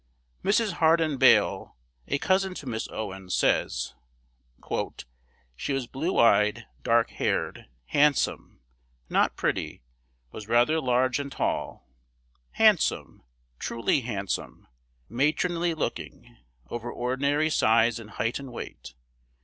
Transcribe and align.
Mrs. 0.43 0.71
Hardin 0.81 1.17
Bale, 1.17 1.75
a 2.07 2.17
cousin 2.17 2.55
to 2.55 2.65
Miss 2.65 2.87
Owens, 2.89 3.35
says 3.35 3.93
"she 5.55 5.73
was 5.73 5.85
blue 5.85 6.17
eyed, 6.17 6.65
dark 6.81 7.11
haired, 7.11 7.67
handsome, 7.85 8.61
not 9.11 9.35
pretty, 9.35 9.83
was 10.31 10.47
rather 10.47 10.79
large 10.81 11.19
and 11.19 11.31
tall, 11.31 11.87
handsome, 12.53 13.21
truly 13.59 14.01
handsome, 14.01 14.65
matronly 15.07 15.75
looking, 15.75 16.35
over 16.71 16.91
ordinary 16.91 17.51
size 17.51 17.99
in 17.99 18.07
height 18.07 18.39
and 18.39 18.51
weight.... 18.51 18.95